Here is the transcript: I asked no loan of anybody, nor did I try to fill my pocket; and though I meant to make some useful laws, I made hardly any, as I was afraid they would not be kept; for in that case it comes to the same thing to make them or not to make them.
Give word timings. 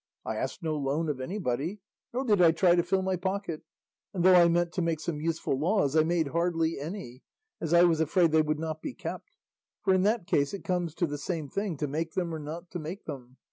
I 0.25 0.35
asked 0.35 0.63
no 0.63 0.75
loan 0.77 1.09
of 1.09 1.21
anybody, 1.21 1.79
nor 2.11 2.23
did 2.25 2.41
I 2.41 2.53
try 2.53 2.73
to 2.73 2.81
fill 2.81 3.03
my 3.03 3.17
pocket; 3.17 3.61
and 4.15 4.23
though 4.23 4.33
I 4.33 4.47
meant 4.47 4.71
to 4.71 4.81
make 4.81 4.99
some 4.99 5.21
useful 5.21 5.59
laws, 5.59 5.95
I 5.95 6.01
made 6.03 6.29
hardly 6.29 6.79
any, 6.79 7.21
as 7.59 7.71
I 7.71 7.83
was 7.83 7.99
afraid 7.99 8.31
they 8.31 8.41
would 8.41 8.57
not 8.57 8.81
be 8.81 8.95
kept; 8.95 9.37
for 9.83 9.93
in 9.93 10.01
that 10.01 10.25
case 10.25 10.55
it 10.55 10.63
comes 10.63 10.95
to 10.95 11.05
the 11.05 11.19
same 11.19 11.49
thing 11.49 11.77
to 11.77 11.87
make 11.87 12.13
them 12.15 12.33
or 12.33 12.39
not 12.39 12.71
to 12.71 12.79
make 12.79 13.05
them. 13.05 13.37